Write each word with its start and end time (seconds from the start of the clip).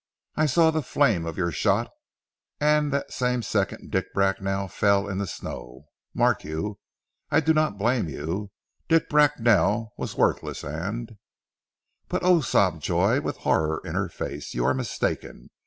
I 0.35 0.47
saw 0.47 0.71
the 0.71 0.81
flame 0.81 1.27
of 1.27 1.37
your 1.37 1.51
shot, 1.51 1.91
and 2.59 2.91
that 2.91 3.13
same 3.13 3.43
second 3.43 3.91
Dick 3.91 4.11
Bracknell 4.15 4.67
fell 4.67 5.07
in 5.07 5.19
the 5.19 5.27
snow. 5.27 5.89
Mark 6.15 6.43
you, 6.43 6.79
I 7.29 7.39
do 7.39 7.53
not 7.53 7.77
blame 7.77 8.09
you. 8.09 8.49
Dick 8.87 9.09
Bracknell 9.09 9.93
was 9.97 10.15
worthless 10.17 10.63
and" 10.63 11.19
"But 12.09 12.23
oh!" 12.23 12.41
sobbed 12.41 12.81
Joy 12.81 13.21
with 13.21 13.37
horror 13.37 13.79
in 13.85 13.93
her 13.93 14.09
face. 14.09 14.55
"You 14.55 14.65
are 14.65 14.73
mistaken. 14.73 15.51